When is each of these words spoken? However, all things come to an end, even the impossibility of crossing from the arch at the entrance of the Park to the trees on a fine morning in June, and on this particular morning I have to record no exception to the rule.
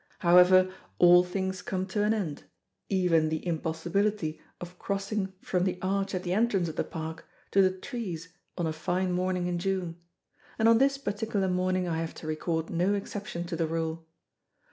However, 0.25 0.73
all 0.97 1.23
things 1.23 1.61
come 1.61 1.85
to 1.89 2.01
an 2.01 2.11
end, 2.11 2.45
even 2.89 3.29
the 3.29 3.45
impossibility 3.45 4.41
of 4.59 4.79
crossing 4.79 5.33
from 5.43 5.63
the 5.63 5.77
arch 5.79 6.15
at 6.15 6.23
the 6.23 6.33
entrance 6.33 6.67
of 6.67 6.75
the 6.75 6.83
Park 6.83 7.27
to 7.51 7.61
the 7.61 7.69
trees 7.69 8.33
on 8.57 8.65
a 8.65 8.73
fine 8.73 9.11
morning 9.11 9.45
in 9.45 9.59
June, 9.59 9.97
and 10.57 10.67
on 10.67 10.79
this 10.79 10.97
particular 10.97 11.47
morning 11.47 11.87
I 11.87 11.99
have 11.99 12.15
to 12.15 12.25
record 12.25 12.71
no 12.71 12.95
exception 12.95 13.43
to 13.43 13.55
the 13.55 13.67
rule. 13.67 14.07